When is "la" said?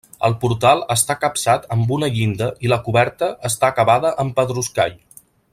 2.73-2.81